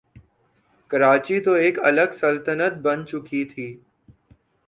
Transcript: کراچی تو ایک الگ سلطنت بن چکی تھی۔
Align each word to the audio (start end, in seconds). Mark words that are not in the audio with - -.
کراچی 0.91 1.39
تو 1.39 1.51
ایک 1.51 1.79
الگ 1.83 2.09
سلطنت 2.19 2.73
بن 2.73 3.05
چکی 3.05 3.45
تھی۔ 3.45 3.67